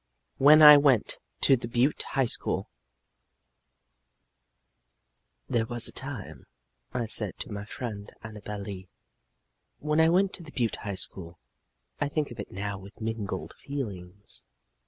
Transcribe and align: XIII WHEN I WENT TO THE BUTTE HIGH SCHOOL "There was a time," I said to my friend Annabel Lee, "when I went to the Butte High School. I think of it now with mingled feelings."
XIII 0.39 0.45
WHEN 0.45 0.61
I 0.63 0.77
WENT 0.77 1.19
TO 1.41 1.55
THE 1.55 1.67
BUTTE 1.67 2.01
HIGH 2.01 2.25
SCHOOL 2.25 2.67
"There 5.47 5.67
was 5.67 5.87
a 5.87 5.91
time," 5.91 6.47
I 6.91 7.05
said 7.05 7.37
to 7.37 7.51
my 7.51 7.65
friend 7.65 8.11
Annabel 8.23 8.61
Lee, 8.61 8.87
"when 9.77 9.99
I 10.01 10.09
went 10.09 10.33
to 10.33 10.41
the 10.41 10.53
Butte 10.53 10.77
High 10.77 10.95
School. 10.95 11.37
I 11.99 12.07
think 12.09 12.31
of 12.31 12.39
it 12.39 12.49
now 12.51 12.79
with 12.79 12.99
mingled 12.99 13.53
feelings." 13.53 14.43